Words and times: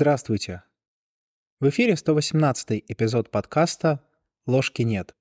Здравствуйте. 0.00 0.62
В 1.60 1.68
эфире 1.68 1.94
118 1.94 2.84
эпизод 2.88 3.30
подкаста 3.30 4.02
«Ложки 4.46 4.80
нет». 4.80 5.14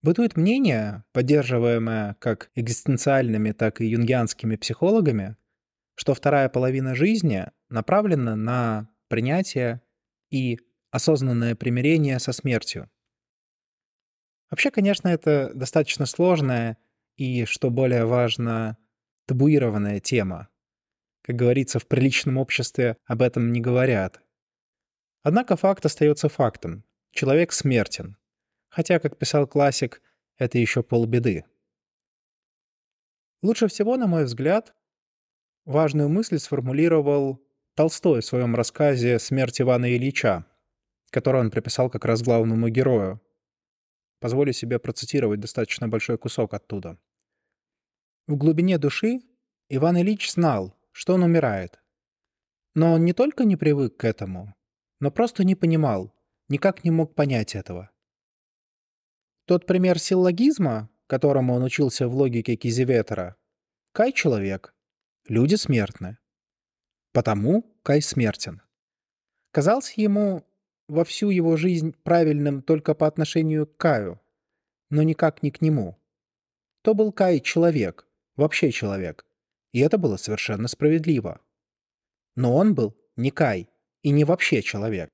Бытует 0.00 0.36
мнение, 0.36 1.02
поддерживаемое 1.10 2.14
как 2.20 2.52
экзистенциальными, 2.54 3.50
так 3.50 3.80
и 3.80 3.86
юнгианскими 3.88 4.54
психологами, 4.54 5.36
что 5.96 6.14
вторая 6.14 6.48
половина 6.48 6.94
жизни 6.94 7.46
направлена 7.68 8.36
на 8.36 8.88
принятие 9.08 9.82
и 10.30 10.60
осознанное 10.92 11.56
примирение 11.56 12.20
со 12.20 12.30
смертью. 12.30 12.88
Вообще, 14.52 14.70
конечно, 14.70 15.08
это 15.08 15.50
достаточно 15.52 16.06
сложная 16.06 16.78
и, 17.16 17.44
что 17.44 17.70
более 17.70 18.04
важно, 18.04 18.78
табуированная 19.26 19.98
тема. 19.98 20.49
Как 21.22 21.36
говорится, 21.36 21.78
в 21.78 21.86
приличном 21.86 22.38
обществе 22.38 22.96
об 23.04 23.22
этом 23.22 23.52
не 23.52 23.60
говорят. 23.60 24.20
Однако 25.22 25.56
факт 25.56 25.84
остается 25.84 26.28
фактом. 26.28 26.84
Человек 27.12 27.52
смертен. 27.52 28.16
Хотя, 28.68 28.98
как 28.98 29.18
писал 29.18 29.46
классик, 29.46 30.00
это 30.38 30.58
еще 30.58 30.82
полбеды. 30.82 31.44
Лучше 33.42 33.68
всего, 33.68 33.96
на 33.96 34.06
мой 34.06 34.24
взгляд, 34.24 34.74
важную 35.64 36.08
мысль 36.08 36.38
сформулировал 36.38 37.42
Толстой 37.74 38.20
в 38.20 38.26
своем 38.26 38.54
рассказе 38.54 39.18
«Смерть 39.18 39.60
Ивана 39.60 39.94
Ильича», 39.94 40.46
который 41.10 41.40
он 41.40 41.50
приписал 41.50 41.90
как 41.90 42.04
раз 42.04 42.22
главному 42.22 42.68
герою. 42.68 43.20
Позволю 44.20 44.52
себе 44.52 44.78
процитировать 44.78 45.40
достаточно 45.40 45.88
большой 45.88 46.18
кусок 46.18 46.54
оттуда. 46.54 46.98
В 48.26 48.36
глубине 48.36 48.78
души 48.78 49.20
Иван 49.68 49.98
Ильич 49.98 50.30
знал, 50.30 50.76
что 50.92 51.14
он 51.14 51.22
умирает. 51.22 51.80
Но 52.74 52.94
он 52.94 53.04
не 53.04 53.12
только 53.12 53.44
не 53.44 53.56
привык 53.56 53.96
к 53.96 54.04
этому, 54.04 54.54
но 55.00 55.10
просто 55.10 55.44
не 55.44 55.54
понимал, 55.54 56.14
никак 56.48 56.84
не 56.84 56.90
мог 56.90 57.14
понять 57.14 57.54
этого. 57.54 57.90
Тот 59.46 59.66
пример 59.66 59.98
силлогизма, 59.98 60.90
которому 61.06 61.54
он 61.54 61.64
учился 61.64 62.06
в 62.06 62.14
логике 62.14 62.56
Кизеветера, 62.56 63.36
Кай— 63.92 64.12
человек, 64.14 64.74
люди 65.26 65.56
смертны. 65.56 66.18
Потому 67.12 67.62
Кай 67.82 68.00
смертен. 68.00 68.62
Казался 69.50 70.00
ему 70.00 70.46
во 70.86 71.04
всю 71.04 71.30
его 71.30 71.56
жизнь 71.56 71.94
правильным 72.04 72.62
только 72.62 72.94
по 72.94 73.08
отношению 73.08 73.66
к 73.66 73.76
Каю, 73.76 74.20
но 74.90 75.02
никак 75.02 75.42
не 75.42 75.50
к 75.50 75.60
нему. 75.60 75.98
То 76.82 76.94
был 76.94 77.10
Кай 77.10 77.40
человек, 77.40 78.06
вообще 78.36 78.70
человек, 78.70 79.26
и 79.72 79.80
это 79.80 79.98
было 79.98 80.16
совершенно 80.16 80.68
справедливо. 80.68 81.40
Но 82.36 82.54
он 82.56 82.74
был 82.74 82.96
не 83.16 83.30
Кай 83.30 83.68
и 84.02 84.10
не 84.10 84.24
вообще 84.24 84.62
человек, 84.62 85.08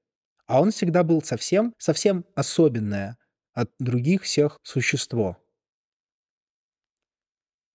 а 0.46 0.60
он 0.60 0.70
всегда 0.70 1.02
был 1.02 1.22
совсем, 1.22 1.74
совсем 1.78 2.24
особенное, 2.34 3.18
от 3.52 3.72
других 3.78 4.22
всех 4.22 4.58
существо. 4.62 5.42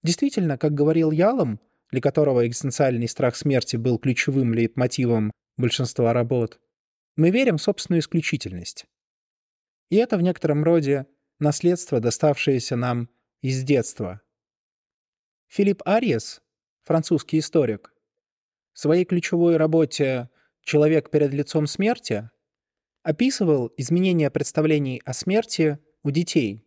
Действительно, 0.03 0.57
как 0.57 0.73
говорил 0.73 1.11
Ялом, 1.11 1.59
для 1.89 2.01
которого 2.01 2.47
экзистенциальный 2.47 3.07
страх 3.07 3.35
смерти 3.35 3.75
был 3.75 3.97
ключевым 3.97 4.53
лейтмотивом 4.53 5.31
большинства 5.57 6.13
работ, 6.13 6.59
мы 7.17 7.31
верим 7.31 7.57
в 7.57 7.61
собственную 7.61 8.01
исключительность. 8.01 8.85
И 9.89 9.97
это 9.97 10.17
в 10.17 10.21
некотором 10.21 10.63
роде 10.63 11.07
наследство, 11.39 11.99
доставшееся 11.99 12.75
нам 12.75 13.09
из 13.41 13.63
детства. 13.63 14.21
Филипп 15.47 15.81
Ариес, 15.85 16.41
французский 16.83 17.39
историк, 17.39 17.93
в 18.73 18.79
своей 18.79 19.05
ключевой 19.05 19.57
работе 19.57 20.29
«Человек 20.63 21.09
перед 21.09 21.33
лицом 21.33 21.67
смерти» 21.67 22.29
описывал 23.03 23.71
изменение 23.77 24.29
представлений 24.29 25.01
о 25.05 25.13
смерти 25.13 25.79
у 26.03 26.11
детей. 26.11 26.63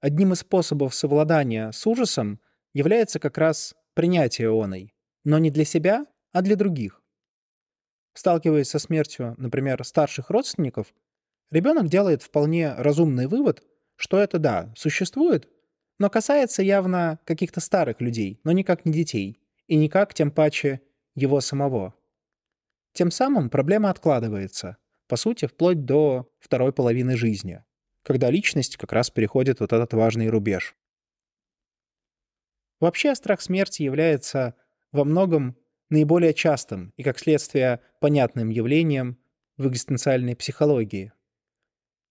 Одним 0.00 0.32
из 0.32 0.40
способов 0.40 0.94
совладания 0.94 1.72
с 1.72 1.86
ужасом 1.86 2.40
является 2.72 3.18
как 3.18 3.36
раз 3.36 3.74
принятие 3.94 4.50
оной, 4.50 4.94
но 5.24 5.38
не 5.38 5.50
для 5.50 5.64
себя, 5.64 6.06
а 6.32 6.42
для 6.42 6.56
других. 6.56 7.02
Сталкиваясь 8.14 8.70
со 8.70 8.78
смертью, 8.78 9.34
например, 9.38 9.84
старших 9.84 10.30
родственников, 10.30 10.94
ребенок 11.50 11.88
делает 11.88 12.22
вполне 12.22 12.74
разумный 12.74 13.26
вывод, 13.26 13.62
что 13.96 14.18
это, 14.18 14.38
да, 14.38 14.72
существует, 14.76 15.48
но 15.98 16.10
касается 16.10 16.62
явно 16.62 17.18
каких-то 17.24 17.60
старых 17.60 18.00
людей, 18.00 18.40
но 18.44 18.52
никак 18.52 18.84
не 18.84 18.92
детей, 18.92 19.40
и 19.66 19.76
никак, 19.76 20.14
тем 20.14 20.30
паче, 20.30 20.80
его 21.14 21.40
самого. 21.40 21.94
Тем 22.92 23.10
самым 23.10 23.50
проблема 23.50 23.90
откладывается– 23.90 24.76
по 25.08 25.16
сути, 25.16 25.46
вплоть 25.46 25.84
до 25.84 26.30
второй 26.38 26.72
половины 26.72 27.16
жизни, 27.16 27.64
когда 28.02 28.30
личность 28.30 28.76
как 28.76 28.92
раз 28.92 29.10
переходит 29.10 29.58
вот 29.60 29.72
этот 29.72 29.94
важный 29.94 30.28
рубеж. 30.28 30.76
Вообще 32.78 33.14
страх 33.14 33.40
смерти 33.40 33.82
является 33.82 34.54
во 34.92 35.04
многом 35.04 35.56
наиболее 35.88 36.34
частым 36.34 36.92
и, 36.96 37.02
как 37.02 37.18
следствие, 37.18 37.80
понятным 38.00 38.50
явлением 38.50 39.18
в 39.56 39.66
экзистенциальной 39.66 40.36
психологии. 40.36 41.12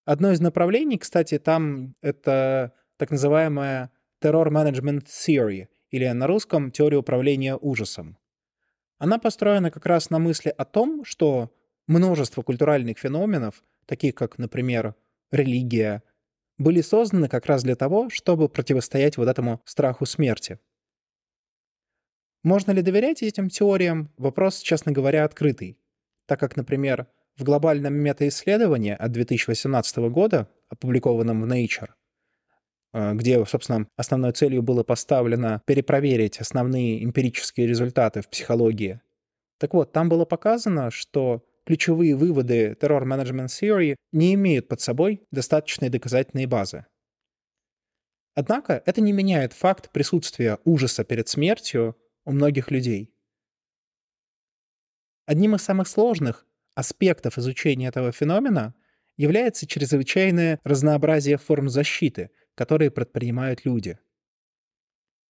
Одно 0.04 0.32
из 0.32 0.42
направлений, 0.42 0.98
кстати, 0.98 1.38
там 1.38 1.96
это 2.02 2.74
так 2.98 3.12
называемая 3.12 3.92
Terror 4.22 4.50
Management 4.50 5.06
Theory, 5.06 5.68
или 5.90 6.08
на 6.08 6.28
русском 6.28 6.72
теория 6.72 6.98
управления 6.98 7.56
ужасом. 7.56 8.18
Она 8.98 9.20
построена 9.20 9.72
как 9.72 9.86
раз 9.86 10.10
на 10.10 10.20
мысли 10.20 10.54
о 10.56 10.66
том, 10.66 11.06
что 11.06 11.54
множество 11.88 12.42
культуральных 12.42 12.98
феноменов, 12.98 13.64
таких 13.86 14.16
как, 14.16 14.38
например, 14.38 14.96
религия, 15.32 16.04
были 16.58 16.82
созданы 16.82 17.30
как 17.30 17.46
раз 17.46 17.64
для 17.64 17.76
того, 17.76 18.10
чтобы 18.10 18.50
противостоять 18.50 19.18
вот 19.18 19.28
этому 19.28 19.62
страху 19.66 20.06
смерти. 20.06 20.60
Можно 22.44 22.72
ли 22.72 22.82
доверять 22.82 23.22
этим 23.22 23.50
теориям? 23.50 24.12
Вопрос, 24.18 24.60
честно 24.60 24.92
говоря, 24.92 25.24
открытый. 25.26 25.78
Так 26.26 26.40
как, 26.40 26.56
например, 26.56 27.08
в 27.36 27.44
глобальном 27.44 27.94
метаисследовании 27.94 28.94
от 28.94 29.12
2018 29.12 29.98
года, 30.10 30.50
опубликованном 30.70 31.42
в 31.42 31.46
Nature, 31.46 31.90
где, 32.94 33.46
собственно, 33.46 33.88
основной 33.96 34.32
целью 34.32 34.64
было 34.64 34.84
поставлено 34.84 35.62
перепроверить 35.66 36.40
основные 36.40 37.04
эмпирические 37.04 37.68
результаты 37.68 38.22
в 38.22 38.30
психологии. 38.30 39.02
Так 39.60 39.74
вот, 39.74 39.92
там 39.92 40.10
было 40.10 40.26
показано, 40.26 40.92
что 40.92 41.44
ключевые 41.66 42.16
выводы 42.16 42.78
Terror 42.80 43.04
Management 43.04 43.48
Theory 43.48 43.96
не 44.12 44.34
имеют 44.36 44.68
под 44.68 44.82
собой 44.82 45.24
достаточной 45.32 45.90
доказательной 45.90 46.46
базы. 46.46 46.86
Однако 48.36 48.82
это 48.86 49.02
не 49.02 49.12
меняет 49.12 49.54
факт 49.54 49.92
присутствия 49.92 50.60
ужаса 50.64 51.04
перед 51.04 51.28
смертью 51.28 51.98
у 52.24 52.32
многих 52.32 52.72
людей. 52.72 53.14
Одним 55.26 55.56
из 55.56 55.64
самых 55.64 55.88
сложных 55.88 56.46
аспектов 56.76 57.38
изучения 57.38 57.88
этого 57.88 58.12
феномена 58.12 58.76
является 59.18 59.66
чрезвычайное 59.66 60.60
разнообразие 60.64 61.38
форм 61.38 61.68
защиты, 61.68 62.30
которые 62.58 62.90
предпринимают 62.90 63.66
люди. 63.66 64.00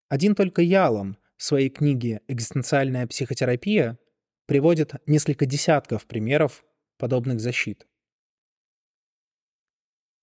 Один 0.08 0.34
только 0.34 0.62
Ялом 0.62 1.18
в 1.36 1.44
своей 1.44 1.70
книге 1.70 2.22
«Экзистенциальная 2.30 3.06
психотерапия» 3.06 4.00
приводит 4.46 4.94
несколько 5.06 5.46
десятков 5.46 6.08
примеров 6.08 6.64
подобных 6.98 7.42
защит. 7.42 7.86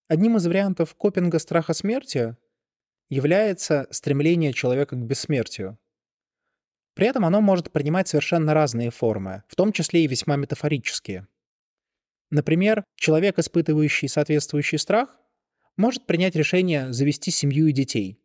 Одним 0.09 0.39
из 0.39 0.47
вариантов 0.47 0.95
копинга 0.95 1.39
страха 1.39 1.75
смерти 1.75 2.39
является 3.11 3.87
стремление 3.91 4.55
человека 4.55 4.97
к 4.97 5.05
бессмертию. 5.05 5.79
При 6.95 7.07
этом 7.07 7.27
оно 7.27 7.43
может 7.43 7.71
принимать 7.71 8.09
совершенно 8.09 8.55
разные 8.55 8.91
формы, 8.91 9.43
в 9.49 9.57
том 9.57 9.73
числе 9.73 10.05
и 10.05 10.09
весьма 10.09 10.37
метафорические. 10.37 11.29
Например, 12.31 12.83
человек, 12.97 13.39
испытывающий 13.39 14.09
соответствующий 14.09 14.79
страх, 14.79 15.21
может 15.77 16.07
принять 16.07 16.37
решение 16.37 16.93
завести 16.93 17.31
семью 17.31 17.67
и 17.67 17.73
детей, 17.73 18.19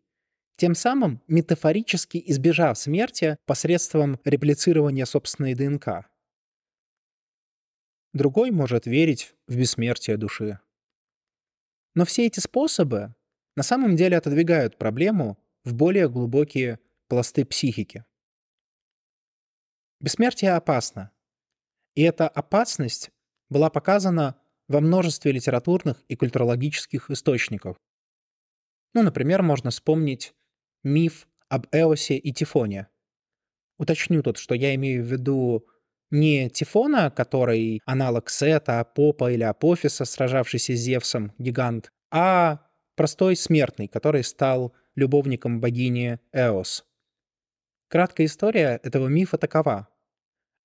тем 0.57 0.75
самым 0.75 1.21
метафорически 1.27 2.21
избежав 2.27 2.77
смерти 2.77 3.37
посредством 3.45 4.19
реплицирования 4.25 5.05
собственной 5.05 5.55
ДНК. 5.55 6.09
Другой 8.13 8.51
может 8.51 8.85
верить 8.85 9.35
в 9.47 9.55
бессмертие 9.55 10.17
души. 10.17 10.59
Но 11.95 12.05
все 12.05 12.25
эти 12.25 12.39
способы 12.39 13.15
на 13.55 13.63
самом 13.63 13.95
деле 13.95 14.17
отодвигают 14.17 14.77
проблему 14.77 15.37
в 15.63 15.73
более 15.73 16.09
глубокие 16.09 16.79
пласты 17.07 17.45
психики. 17.45 18.05
Бессмертие 19.99 20.53
опасно. 20.53 21.11
И 21.95 22.01
эта 22.01 22.27
опасность 22.27 23.11
была 23.49 23.69
показана 23.69 24.39
во 24.69 24.79
множестве 24.79 25.33
литературных 25.33 26.01
и 26.07 26.15
культурологических 26.15 27.09
источников. 27.09 27.75
Ну, 28.93 29.03
например, 29.03 29.41
можно 29.41 29.71
вспомнить 29.71 30.33
миф 30.83 31.27
об 31.49 31.65
Эосе 31.71 32.17
и 32.17 32.31
Тифоне. 32.31 32.87
Уточню 33.77 34.21
тут, 34.23 34.37
что 34.37 34.55
я 34.55 34.73
имею 34.75 35.03
в 35.03 35.07
виду 35.07 35.65
Не 36.11 36.49
Тифона, 36.49 37.11
который 37.11 37.81
аналог 37.85 38.29
Сета, 38.29 38.85
Попа 38.95 39.31
или 39.31 39.43
Апофиса, 39.43 40.05
сражавшийся 40.05 40.75
с 40.75 40.79
Зевсом, 40.79 41.33
гигант, 41.39 41.91
а 42.11 42.67
простой 42.95 43.35
смертный, 43.35 43.87
который 43.87 44.23
стал 44.23 44.75
любовником 44.95 45.59
богини 45.59 46.19
Эос. 46.31 46.85
Краткая 47.87 48.27
история 48.27 48.79
этого 48.83 49.07
мифа 49.07 49.39
такова. 49.39 49.87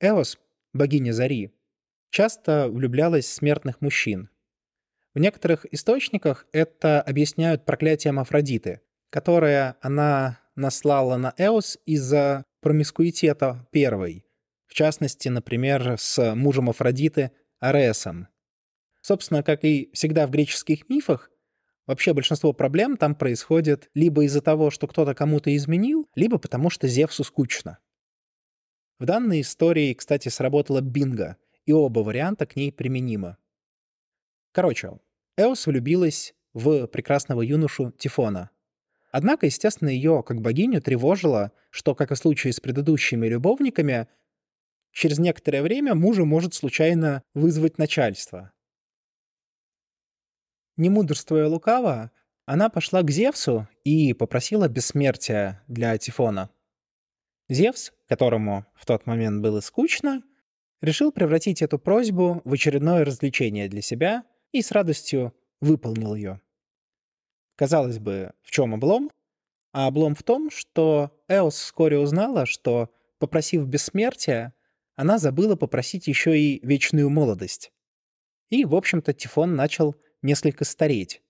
Эос, 0.01 0.39
богиня 0.75 1.13
Зари, 1.13 1.55
часто 2.15 2.69
влюблялась 2.69 3.27
в 3.27 3.33
смертных 3.33 3.81
мужчин. 3.81 4.31
В 5.15 5.19
некоторых 5.19 5.67
источниках 5.75 6.47
это 6.53 7.03
объясняют 7.03 7.65
проклятием 7.65 8.21
Афродиты, 8.21 8.83
которое 9.11 9.77
она 9.81 10.39
наслала 10.55 11.17
на 11.17 11.35
Эос 11.37 11.77
из-за 11.87 12.45
промискуитета 12.61 13.67
первой, 13.73 14.25
в 14.67 14.75
частности, 14.75 15.29
например, 15.29 15.97
с 15.99 16.35
мужем 16.37 16.71
Афродиты 16.71 17.33
Аресом. 17.59 18.29
Собственно, 19.01 19.43
как 19.43 19.65
и 19.65 19.91
всегда 19.93 20.27
в 20.27 20.31
греческих 20.31 20.89
мифах, 20.89 21.31
Вообще 21.87 22.15
большинство 22.15 22.55
проблем 22.55 22.97
там 22.97 23.15
происходит 23.15 23.91
либо 23.93 24.25
из-за 24.25 24.41
того, 24.41 24.71
что 24.71 24.87
кто-то 24.87 25.15
кому-то 25.15 25.55
изменил, 25.55 26.09
либо 26.15 26.39
потому 26.39 26.71
что 26.71 26.89
Зевсу 26.89 27.25
скучно. 27.25 27.77
В 28.99 29.05
данной 29.05 29.43
истории, 29.43 29.93
кстати, 29.93 30.31
сработала 30.31 30.81
бинго, 30.81 31.37
и 31.67 31.73
оба 31.73 32.01
варианта 32.01 32.47
к 32.47 32.57
ней 32.57 32.73
применимы. 32.73 33.37
Короче, 34.53 34.99
Эос 35.37 35.67
влюбилась 35.67 36.35
в 36.53 36.87
прекрасного 36.87 37.43
юношу 37.43 37.91
Тифона. 37.91 38.51
Однако, 39.11 39.47
естественно, 39.47 39.89
ее, 39.89 40.23
как 40.27 40.41
богиню, 40.41 40.81
тревожило, 40.81 41.53
что, 41.71 41.95
как 41.95 42.11
и 42.11 42.15
в 42.15 42.19
случае 42.19 42.53
с 42.53 42.61
предыдущими 42.61 43.27
любовниками, 43.27 44.09
через 44.93 45.19
некоторое 45.19 45.63
время 45.63 45.95
мужа 45.95 46.25
может 46.25 46.55
случайно 46.55 47.23
вызвать 47.35 47.79
начальство. 47.79 48.53
Не 50.77 50.89
мудрствуя 50.89 51.47
лукаво, 51.47 52.11
она 52.47 52.69
пошла 52.69 53.03
к 53.03 53.11
Зевсу 53.11 53.69
и 53.85 54.13
попросила 54.13 54.69
бессмертия 54.69 55.63
для 55.69 55.97
Тифона. 55.99 56.51
Зевс, 57.49 57.93
которому 58.09 58.67
в 58.75 58.85
тот 58.85 59.07
момент 59.07 59.43
было 59.43 59.61
скучно, 59.61 60.23
решил 60.85 61.13
превратить 61.13 61.63
эту 61.63 61.79
просьбу 61.79 62.41
в 62.45 62.53
очередное 62.53 63.05
развлечение 63.05 63.69
для 63.69 63.83
себя 63.83 64.25
и 64.53 64.63
с 64.63 64.71
радостью 64.71 65.35
выполнил 65.61 66.15
ее. 66.15 66.41
Казалось 67.57 67.99
бы, 67.99 68.33
в 68.43 68.51
чем 68.51 68.75
облом? 68.75 69.11
А 69.73 69.87
облом 69.87 70.15
в 70.15 70.23
том, 70.23 70.51
что 70.51 71.11
Эос 71.29 71.55
вскоре 71.55 71.99
узнала, 71.99 72.47
что, 72.47 72.91
попросив 73.19 73.67
бессмертия, 73.67 74.55
она 74.95 75.19
забыла 75.19 75.57
попросить 75.57 76.07
еще 76.07 76.39
и 76.39 76.65
вечную 76.65 77.11
молодость. 77.11 77.73
И, 78.51 78.65
в 78.65 78.75
общем-то, 78.75 79.13
Тифон 79.13 79.57
начал 79.57 79.97
несколько 80.23 80.65
стареть, 80.65 81.23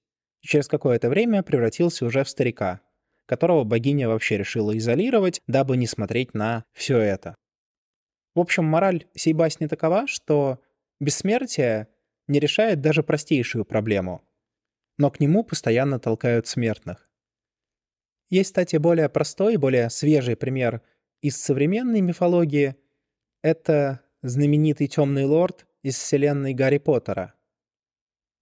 и 0.43 0.47
через 0.47 0.69
какое-то 0.69 1.09
время 1.09 1.43
превратился 1.43 2.05
уже 2.05 2.23
в 2.25 2.29
старика, 2.29 2.81
которого 3.27 3.65
богиня 3.65 4.09
вообще 4.09 4.37
решила 4.37 4.77
изолировать, 4.77 5.41
дабы 5.47 5.77
не 5.77 5.87
смотреть 5.87 6.35
на 6.35 6.65
все 6.73 6.99
это. 6.99 7.35
В 8.35 8.41
общем, 8.41 8.65
мораль 8.65 9.07
сей 9.15 9.33
басни 9.33 9.67
такова, 9.67 10.07
что 10.07 10.61
бессмертие 11.01 11.89
не 12.27 12.41
решает 12.41 12.81
даже 12.81 13.03
простейшую 13.03 13.65
проблему, 13.65 14.23
но 14.99 15.11
к 15.11 15.21
нему 15.21 15.45
постоянно 15.45 15.99
толкают 15.99 16.47
смертных. 16.47 17.09
Есть, 18.31 18.51
кстати, 18.51 18.77
более 18.77 19.09
простой, 19.09 19.57
более 19.57 19.91
свежий 19.91 20.37
пример 20.37 20.83
из 21.21 21.37
современной 21.37 22.01
мифологии. 22.01 22.77
Это 23.43 24.01
знаменитый 24.23 24.89
темный 24.89 25.25
лорд 25.25 25.67
из 25.83 25.97
вселенной 25.97 26.55
Гарри 26.55 26.79
Поттера. 26.79 27.35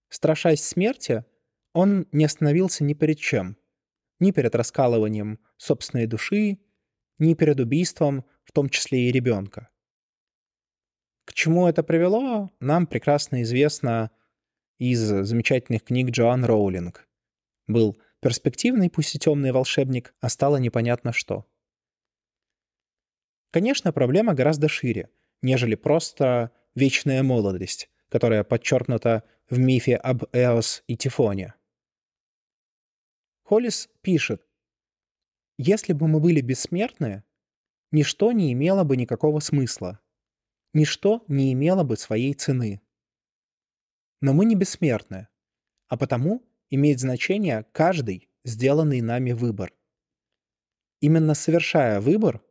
Страшась 0.09 0.63
смерти, 0.63 1.25
он 1.73 2.07
не 2.13 2.25
остановился 2.25 2.85
ни 2.85 2.95
перед 2.95 3.19
чем. 3.19 3.57
Ни 4.21 4.31
перед 4.31 4.55
раскалыванием 4.55 5.41
собственной 5.57 6.07
души, 6.07 6.59
ни 7.19 7.35
перед 7.35 7.59
убийством, 7.59 8.25
в 8.45 8.53
том 8.53 8.69
числе 8.69 9.09
и 9.09 9.13
ребенка. 9.13 9.72
К 11.25 11.35
чему 11.35 11.69
это 11.69 11.83
привело, 11.83 12.51
нам 12.61 12.87
прекрасно 12.87 13.43
известно 13.43 14.11
из 14.79 14.99
замечательных 15.01 15.85
книг 15.85 16.11
Джоан 16.11 16.45
Роулинг. 16.45 17.09
Был 17.69 17.97
перспективный, 18.21 18.91
пусть 18.91 19.15
и 19.15 19.19
темный 19.19 19.53
волшебник, 19.53 20.15
а 20.21 20.29
стало 20.29 20.57
непонятно 20.57 21.13
что. 21.13 21.47
Конечно, 23.51 23.93
проблема 23.93 24.35
гораздо 24.35 24.69
шире, 24.69 25.11
нежели 25.43 25.75
просто 25.75 26.51
вечная 26.75 27.23
молодость, 27.23 27.91
которая 28.09 28.45
подчеркнута 28.45 29.25
в 29.49 29.59
мифе 29.59 29.97
об 29.97 30.25
Эос 30.33 30.83
и 30.87 30.97
Тифоне. 30.97 31.55
Холлис 33.43 33.91
пишет, 34.01 34.47
«Если 35.59 35.93
бы 35.93 36.09
мы 36.09 36.21
были 36.21 36.41
бессмертны, 36.41 37.23
ничто 37.91 38.33
не 38.33 38.53
имело 38.53 38.85
бы 38.85 38.97
никакого 38.97 39.41
смысла, 39.41 40.01
ничто 40.73 41.25
не 41.29 41.53
имело 41.53 41.85
бы 41.85 41.97
своей 41.97 42.35
цены. 42.35 42.81
Но 44.21 44.33
мы 44.33 44.45
не 44.45 44.55
бессмертны, 44.55 45.29
а 45.89 45.97
потому 45.97 46.45
имеет 46.71 47.01
значение 47.01 47.65
каждый 47.73 48.31
сделанный 48.45 49.01
нами 49.01 49.33
выбор. 49.33 49.75
Именно 51.01 51.35
совершая 51.35 52.01
выбор, 52.01 52.43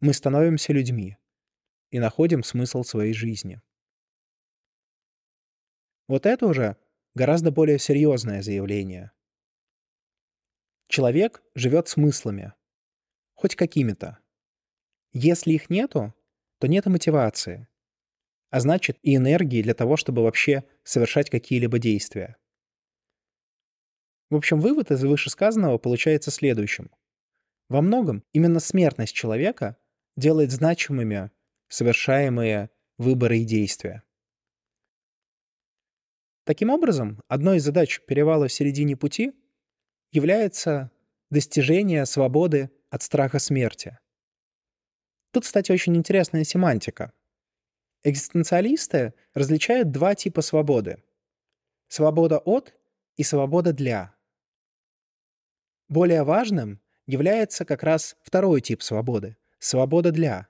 мы 0.00 0.12
становимся 0.12 0.72
людьми 0.72 1.16
и 1.90 1.98
находим 1.98 2.42
смысл 2.42 2.82
своей 2.82 3.12
жизни. 3.12 3.62
Вот 6.08 6.26
это 6.26 6.46
уже 6.46 6.76
гораздо 7.14 7.50
более 7.50 7.78
серьезное 7.78 8.42
заявление. 8.42 9.12
Человек 10.88 11.42
живет 11.54 11.88
смыслами, 11.88 12.52
хоть 13.34 13.56
какими-то. 13.56 14.18
Если 15.12 15.52
их 15.52 15.70
нету, 15.70 16.14
то 16.58 16.68
нет 16.68 16.86
и 16.86 16.90
мотивации, 16.90 17.68
а 18.50 18.60
значит 18.60 18.98
и 19.02 19.16
энергии 19.16 19.62
для 19.62 19.74
того, 19.74 19.96
чтобы 19.96 20.22
вообще 20.22 20.64
совершать 20.82 21.30
какие-либо 21.30 21.78
действия. 21.78 22.36
В 24.30 24.36
общем, 24.36 24.60
вывод 24.60 24.90
из 24.90 25.04
вышесказанного 25.04 25.78
получается 25.78 26.30
следующим. 26.30 26.90
Во 27.68 27.80
многом 27.80 28.24
именно 28.32 28.60
смертность 28.60 29.14
человека 29.14 29.76
делает 30.16 30.50
значимыми 30.50 31.30
совершаемые 31.68 32.70
выборы 32.98 33.38
и 33.38 33.44
действия. 33.44 34.02
Таким 36.44 36.70
образом, 36.70 37.20
одной 37.28 37.58
из 37.58 37.64
задач 37.64 38.00
перевала 38.06 38.46
в 38.46 38.52
середине 38.52 38.96
пути 38.96 39.32
является 40.12 40.92
достижение 41.30 42.06
свободы 42.06 42.70
от 42.88 43.02
страха 43.02 43.40
смерти. 43.40 43.98
Тут, 45.36 45.44
кстати, 45.44 45.70
очень 45.70 45.94
интересная 45.94 46.44
семантика. 46.44 47.12
Экзистенциалисты 48.04 49.12
различают 49.34 49.90
два 49.90 50.14
типа 50.14 50.40
свободы. 50.40 51.02
Свобода 51.88 52.38
от 52.38 52.72
и 53.16 53.22
свобода 53.22 53.74
для. 53.74 54.14
Более 55.90 56.22
важным 56.22 56.80
является 57.04 57.66
как 57.66 57.82
раз 57.82 58.16
второй 58.22 58.62
тип 58.62 58.80
свободы— 58.80 59.36
свобода 59.58 60.10
для. 60.10 60.48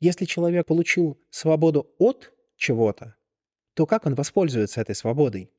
Если 0.00 0.24
человек 0.24 0.66
получил 0.66 1.20
свободу 1.28 1.94
от 1.98 2.32
чего-то, 2.56 3.16
то 3.74 3.84
как 3.84 4.06
он 4.06 4.14
воспользуется 4.14 4.80
этой 4.80 4.94
свободой? 4.94 5.52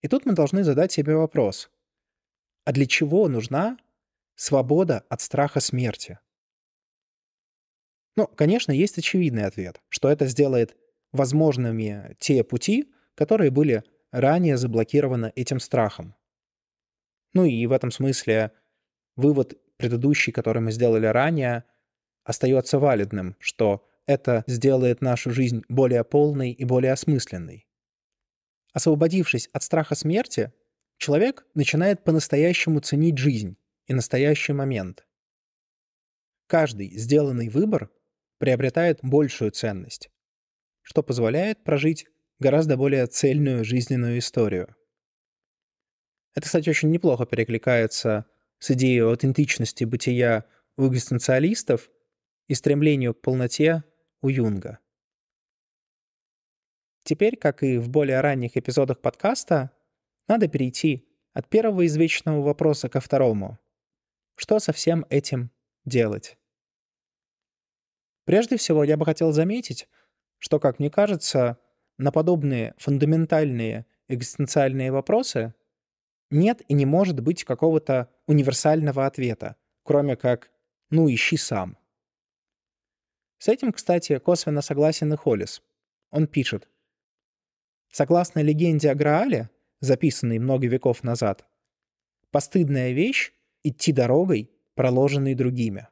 И 0.00 0.08
тут 0.08 0.24
мы 0.24 0.32
должны 0.32 0.64
задать 0.64 0.92
себе 0.92 1.14
вопрос. 1.14 1.70
А 2.64 2.72
для 2.72 2.86
чего 2.86 3.28
нужна 3.28 3.76
свобода 4.42 5.04
от 5.08 5.20
страха 5.20 5.60
смерти? 5.60 6.18
Ну, 8.16 8.26
конечно, 8.26 8.72
есть 8.72 8.98
очевидный 8.98 9.44
ответ, 9.44 9.80
что 9.88 10.08
это 10.08 10.26
сделает 10.26 10.76
возможными 11.12 12.16
те 12.18 12.42
пути, 12.42 12.92
которые 13.14 13.52
были 13.52 13.84
ранее 14.10 14.56
заблокированы 14.56 15.32
этим 15.36 15.60
страхом. 15.60 16.16
Ну 17.34 17.44
и 17.44 17.64
в 17.66 17.72
этом 17.72 17.92
смысле 17.92 18.50
вывод 19.14 19.54
предыдущий, 19.76 20.32
который 20.32 20.60
мы 20.60 20.72
сделали 20.72 21.06
ранее, 21.06 21.62
остается 22.24 22.80
валидным, 22.80 23.36
что 23.38 23.88
это 24.06 24.42
сделает 24.48 25.02
нашу 25.02 25.30
жизнь 25.30 25.62
более 25.68 26.02
полной 26.02 26.50
и 26.50 26.64
более 26.64 26.90
осмысленной. 26.90 27.68
Освободившись 28.72 29.48
от 29.52 29.62
страха 29.62 29.94
смерти, 29.94 30.52
человек 30.98 31.46
начинает 31.54 32.02
по-настоящему 32.02 32.80
ценить 32.80 33.18
жизнь 33.18 33.56
и 33.92 33.94
настоящий 33.94 34.52
момент. 34.52 35.06
Каждый 36.48 36.90
сделанный 36.90 37.48
выбор 37.48 37.90
приобретает 38.38 38.98
большую 39.02 39.52
ценность, 39.52 40.10
что 40.82 41.02
позволяет 41.02 41.62
прожить 41.62 42.06
гораздо 42.40 42.76
более 42.76 43.06
цельную 43.06 43.64
жизненную 43.64 44.18
историю. 44.18 44.74
Это, 46.34 46.46
кстати, 46.46 46.68
очень 46.68 46.90
неплохо 46.90 47.24
перекликается 47.26 48.26
с 48.58 48.72
идеей 48.72 49.00
аутентичности 49.00 49.84
бытия 49.84 50.44
у 50.76 50.88
экзистенциалистов– 50.88 51.88
и 52.52 52.54
стремлению 52.54 53.14
к 53.14 53.20
полноте 53.22 53.82
у 54.20 54.28
Юнга. 54.28 54.78
Теперь, 57.04 57.36
как 57.36 57.62
и 57.62 57.78
в 57.78 57.88
более 57.88 58.20
ранних 58.20 58.56
эпизодах 58.56 59.00
подкаста, 59.00 59.70
надо 60.28 60.48
перейти 60.48 61.08
от 61.32 61.48
первого 61.48 61.86
извечного 61.86 62.42
вопроса 62.42 62.90
ко 62.90 63.00
второму. 63.00 63.58
Что 64.42 64.58
со 64.58 64.72
всем 64.72 65.06
этим 65.08 65.52
делать? 65.84 66.36
Прежде 68.24 68.56
всего, 68.56 68.82
я 68.82 68.96
бы 68.96 69.04
хотел 69.04 69.30
заметить, 69.30 69.88
что, 70.38 70.58
как 70.58 70.80
мне 70.80 70.90
кажется, 70.90 71.58
на 71.96 72.10
подобные 72.10 72.74
фундаментальные 72.76 73.86
экзистенциальные 74.08 74.90
вопросы 74.90 75.54
нет 76.30 76.60
и 76.66 76.74
не 76.74 76.86
может 76.86 77.20
быть 77.20 77.44
какого-то 77.44 78.10
универсального 78.26 79.06
ответа, 79.06 79.54
кроме 79.84 80.16
как 80.16 80.50
«ну 80.90 81.08
ищи 81.08 81.36
сам». 81.36 81.78
С 83.38 83.46
этим, 83.46 83.72
кстати, 83.72 84.18
косвенно 84.18 84.60
согласен 84.60 85.12
и 85.12 85.16
Холлис. 85.16 85.62
Он 86.10 86.26
пишет. 86.26 86.68
Согласно 87.92 88.40
легенде 88.40 88.90
о 88.90 88.96
Граале, 88.96 89.50
записанной 89.78 90.40
много 90.40 90.66
веков 90.66 91.04
назад, 91.04 91.46
постыдная 92.32 92.90
вещь— 92.90 93.32
идти 93.62 93.92
дорогой, 93.92 94.50
проложенной 94.74 95.34
другими. 95.34 95.88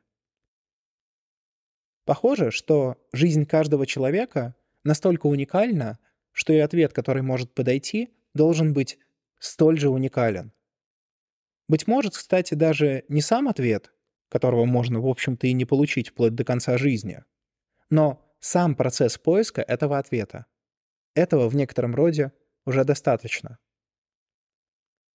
Похоже, 2.05 2.51
что 2.51 2.97
жизнь 3.13 3.47
каждого 3.47 3.87
человека 3.87 4.55
настолько 4.85 5.27
уникальна, 5.27 5.99
что 6.33 6.53
и 6.53 6.59
ответ, 6.59 6.93
который 6.93 7.23
может 7.23 7.55
подойти, 7.55 8.11
должен 8.35 8.73
быть 8.73 8.99
столь 9.39 9.79
же 9.79 9.91
уникален. 9.91 10.53
Быть 11.69 11.87
может, 11.87 12.17
кстати, 12.17 12.55
даже 12.55 13.05
не 13.09 13.21
сам 13.21 13.49
ответ, 13.49 13.93
которого 14.29 14.65
можно, 14.65 15.01
в 15.01 15.07
общем-то, 15.07 15.47
и 15.47 15.53
не 15.53 15.65
получить 15.65 16.09
вплоть 16.09 16.35
до 16.35 16.45
конца 16.45 16.79
жизни, 16.79 17.23
но 17.91 18.25
сам 18.41 18.75
процесс 18.75 19.19
поиска 19.19 19.63
этого 19.63 19.99
ответа. 19.99 20.47
Этого 21.15 21.49
в 21.49 21.55
некотором 21.55 21.95
роде 21.95 22.33
уже 22.65 22.85
достаточно. 22.85 23.59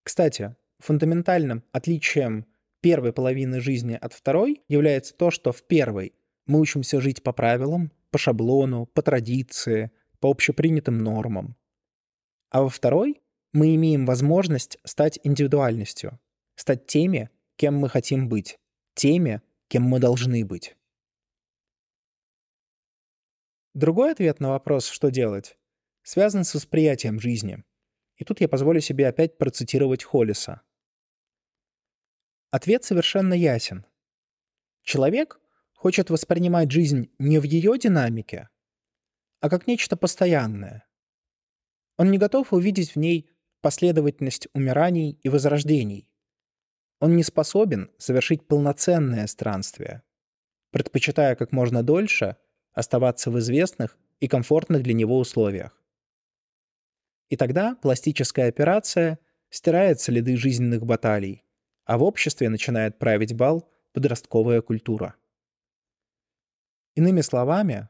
Кстати, 0.03 0.55
фундаментальным 0.85 1.63
отличием 1.71 2.45
первой 2.81 3.11
половины 3.11 3.59
жизни 3.59 3.97
от 3.99 4.13
второй 4.13 4.61
является 4.67 5.15
то, 5.15 5.31
что 5.31 5.51
в 5.51 5.63
первой 5.63 6.13
мы 6.45 6.59
учимся 6.59 7.01
жить 7.01 7.23
по 7.23 7.33
правилам, 7.33 7.91
по 8.11 8.17
шаблону, 8.19 8.85
по 8.85 9.01
традиции, 9.01 9.91
по 10.19 10.29
общепринятым 10.29 10.99
нормам. 10.99 11.55
А 12.51 12.61
во 12.61 12.69
второй 12.69 13.21
мы 13.51 13.73
имеем 13.75 14.05
возможность 14.05 14.77
стать 14.83 15.19
индивидуальностью, 15.23 16.19
стать 16.55 16.85
теми, 16.85 17.29
кем 17.55 17.75
мы 17.75 17.89
хотим 17.89 18.29
быть, 18.29 18.59
теми, 18.93 19.41
кем 19.67 19.83
мы 19.83 19.99
должны 19.99 20.45
быть. 20.45 20.75
Другой 23.73 24.11
ответ 24.11 24.39
на 24.39 24.49
вопрос 24.49 24.87
«что 24.87 25.09
делать?» 25.09 25.57
связан 26.03 26.43
с 26.43 26.53
восприятием 26.53 27.19
жизни. 27.19 27.63
И 28.17 28.23
тут 28.23 28.39
я 28.39 28.47
позволю 28.47 28.79
себе 28.79 29.07
опять 29.07 29.37
процитировать 29.37 30.03
Холлиса. 30.03 30.61
Ответ 32.55 32.85
совершенно 32.85 33.33
ясен. 33.33 33.85
Человек 34.81 35.41
хочет 35.73 36.09
воспринимать 36.09 36.71
жизнь 36.71 37.11
не 37.19 37.37
в 37.37 37.43
ее 37.43 37.77
динамике, 37.77 38.47
а 39.41 39.49
как 39.49 39.67
нечто 39.67 39.97
постоянное. 39.97 40.87
Он 41.97 42.11
не 42.11 42.17
готов 42.17 42.53
увидеть 42.53 42.91
в 42.91 42.95
ней 42.95 43.29
последовательность 43.59 44.47
умираний 44.53 45.19
и 45.21 45.27
возрождений. 45.27 46.09
Он 47.01 47.17
не 47.17 47.23
способен 47.23 47.91
совершить 47.97 48.47
полноценное 48.47 49.27
странствие, 49.27 50.03
предпочитая 50.71 51.35
как 51.35 51.51
можно 51.51 51.83
дольше 51.83 52.37
оставаться 52.71 53.31
в 53.31 53.39
известных 53.39 53.97
и 54.21 54.29
комфортных 54.29 54.81
для 54.81 54.93
него 54.93 55.19
условиях. 55.19 55.83
И 57.27 57.35
тогда 57.35 57.75
пластическая 57.75 58.47
операция 58.47 59.19
стирает 59.49 59.99
следы 59.99 60.37
жизненных 60.37 60.85
баталий, 60.85 61.44
а 61.85 61.97
в 61.97 62.03
обществе 62.03 62.49
начинает 62.49 62.99
править 62.99 63.35
бал 63.35 63.69
подростковая 63.93 64.61
культура. 64.61 65.15
Иными 66.95 67.21
словами, 67.21 67.89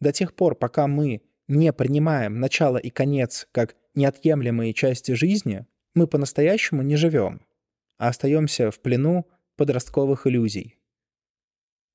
до 0.00 0.12
тех 0.12 0.34
пор, 0.34 0.54
пока 0.54 0.86
мы 0.86 1.22
не 1.48 1.72
принимаем 1.72 2.40
начало 2.40 2.76
и 2.78 2.90
конец 2.90 3.48
как 3.52 3.76
неотъемлемые 3.94 4.74
части 4.74 5.12
жизни, 5.12 5.66
мы 5.94 6.06
по-настоящему 6.06 6.82
не 6.82 6.96
живем, 6.96 7.40
а 7.98 8.08
остаемся 8.08 8.70
в 8.70 8.80
плену 8.80 9.26
подростковых 9.56 10.26
иллюзий. 10.26 10.78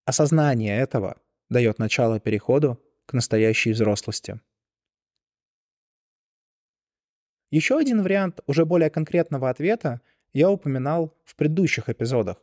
Осознание 0.05 0.77
этого 0.77 1.21
дает 1.49 1.77
начало 1.77 2.19
переходу 2.19 2.81
к 3.05 3.13
настоящей 3.13 3.71
взрослости. 3.71 4.39
Еще 7.51 7.77
один 7.77 8.01
вариант 8.01 8.39
уже 8.47 8.65
более 8.65 8.89
конкретного 8.89 9.49
ответа 9.49 10.01
я 10.33 10.49
упоминал 10.49 11.17
в 11.23 11.35
предыдущих 11.35 11.89
эпизодах. 11.89 12.37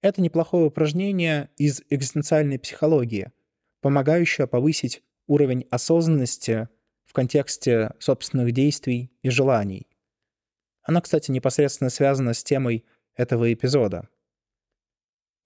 Это 0.00 0.20
неплохое 0.20 0.66
упражнение 0.66 1.50
из 1.56 1.82
экзистенциальной 1.88 2.58
психологии, 2.58 3.32
помогающее 3.80 4.46
повысить 4.46 5.02
уровень 5.26 5.66
осознанности 5.70 6.68
в 7.04 7.12
контексте 7.12 7.94
собственных 7.98 8.52
действий 8.52 9.10
и 9.22 9.30
желаний. 9.30 9.88
Оно, 10.82 11.00
кстати, 11.00 11.30
непосредственно 11.30 11.88
связано 11.88 12.34
с 12.34 12.44
темой 12.44 12.84
этого 13.14 13.50
эпизода. 13.52 14.08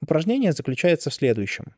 Упражнение 0.00 0.52
заключается 0.52 1.10
в 1.10 1.14
следующем. 1.14 1.76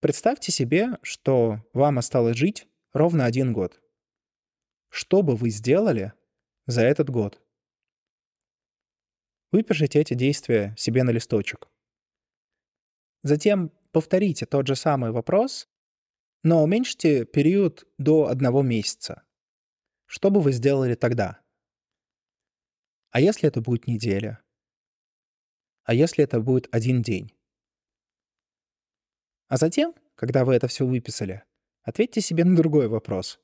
Представьте 0.00 0.52
себе, 0.52 0.98
что 1.02 1.64
вам 1.72 1.98
осталось 1.98 2.36
жить 2.36 2.68
ровно 2.92 3.24
один 3.24 3.52
год. 3.52 3.80
Что 4.88 5.22
бы 5.22 5.34
вы 5.34 5.50
сделали 5.50 6.12
за 6.66 6.82
этот 6.82 7.10
год? 7.10 7.41
Выпишите 9.52 10.00
эти 10.00 10.14
действия 10.14 10.74
себе 10.78 11.02
на 11.02 11.10
листочек. 11.10 11.68
Затем 13.22 13.70
повторите 13.92 14.46
тот 14.46 14.66
же 14.66 14.74
самый 14.74 15.12
вопрос, 15.12 15.68
но 16.42 16.62
уменьшите 16.62 17.26
период 17.26 17.86
до 17.98 18.28
одного 18.28 18.62
месяца. 18.62 19.24
Что 20.06 20.30
бы 20.30 20.40
вы 20.40 20.52
сделали 20.52 20.94
тогда? 20.94 21.42
А 23.10 23.20
если 23.20 23.46
это 23.46 23.60
будет 23.60 23.86
неделя? 23.86 24.42
А 25.84 25.92
если 25.92 26.24
это 26.24 26.40
будет 26.40 26.74
один 26.74 27.02
день? 27.02 27.36
А 29.48 29.58
затем, 29.58 29.94
когда 30.14 30.46
вы 30.46 30.54
это 30.54 30.66
все 30.66 30.86
выписали, 30.86 31.44
ответьте 31.82 32.22
себе 32.22 32.44
на 32.44 32.56
другой 32.56 32.88
вопрос. 32.88 33.38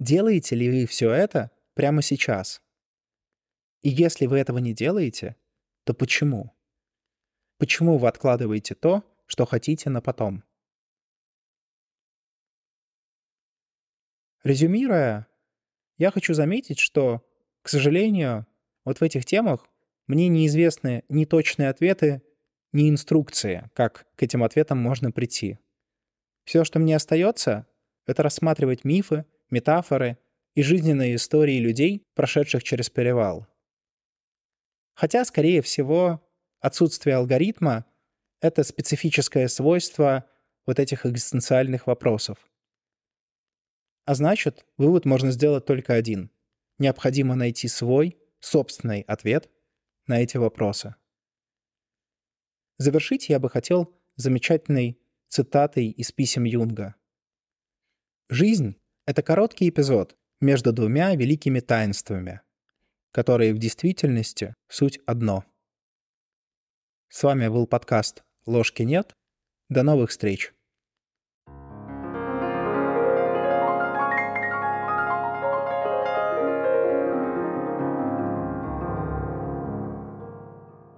Делаете 0.00 0.56
ли 0.56 0.70
вы 0.70 0.86
все 0.86 1.10
это 1.10 1.50
прямо 1.74 2.00
сейчас? 2.00 2.62
И 3.82 3.90
если 3.90 4.26
вы 4.26 4.38
этого 4.38 4.58
не 4.58 4.72
делаете, 4.72 5.36
то 5.84 5.94
почему? 5.94 6.54
Почему 7.58 7.98
вы 7.98 8.08
откладываете 8.08 8.74
то, 8.74 9.04
что 9.26 9.46
хотите 9.46 9.90
на 9.90 10.00
потом? 10.00 10.44
Резюмируя, 14.44 15.28
я 15.98 16.10
хочу 16.10 16.34
заметить, 16.34 16.78
что, 16.78 17.24
к 17.62 17.68
сожалению, 17.68 18.46
вот 18.84 18.98
в 18.98 19.02
этих 19.02 19.24
темах 19.24 19.68
мне 20.08 20.28
неизвестны 20.28 21.04
ни 21.08 21.24
точные 21.24 21.68
ответы, 21.68 22.22
ни 22.72 22.90
инструкции, 22.90 23.70
как 23.74 24.06
к 24.16 24.22
этим 24.22 24.42
ответам 24.42 24.78
можно 24.78 25.12
прийти. 25.12 25.58
Все, 26.44 26.64
что 26.64 26.80
мне 26.80 26.96
остается, 26.96 27.66
это 28.06 28.22
рассматривать 28.22 28.84
мифы, 28.84 29.26
метафоры 29.50 30.18
и 30.54 30.62
жизненные 30.62 31.14
истории 31.14 31.58
людей, 31.58 32.04
прошедших 32.14 32.64
через 32.64 32.90
перевал. 32.90 33.46
Хотя, 34.94 35.24
скорее 35.24 35.62
всего, 35.62 36.26
отсутствие 36.60 37.16
алгоритма— 37.16 37.86
это 38.40 38.62
специфическое 38.64 39.48
свойство 39.48 40.28
вот 40.66 40.78
этих 40.78 41.06
экзистенциальных 41.06 41.86
вопросов. 41.86 42.38
А 44.04 44.14
значит, 44.14 44.66
вывод 44.76 45.04
можно 45.04 45.30
сделать 45.30 45.64
только 45.64 45.94
один. 45.94 46.30
Необходимо 46.78 47.34
найти 47.34 47.68
свой, 47.68 48.18
собственный 48.40 49.02
ответ 49.02 49.48
на 50.06 50.20
эти 50.20 50.36
вопросы. 50.36 50.96
Завершить 52.78 53.28
я 53.28 53.38
бы 53.38 53.48
хотел 53.48 53.94
замечательной 54.16 55.00
цитатой 55.28 55.86
из 55.86 56.10
писем 56.10 56.44
Юнга. 56.44 56.96
«Жизнь 58.28 58.76
это 59.06 59.22
короткий 59.22 59.68
эпизод 59.68 60.16
между 60.40 60.72
двумя 60.72 61.14
великими 61.14 61.60
таинствами, 61.60 62.40
которые 63.12 63.54
в 63.54 63.58
действительности 63.58 64.54
суть 64.68 64.98
одно. 65.06 65.44
С 67.08 67.22
вами 67.22 67.48
был 67.48 67.66
подкаст 67.66 68.24
«Ложки 68.46 68.82
нет». 68.82 69.14
До 69.68 69.82
новых 69.82 70.10
встреч! 70.10 70.52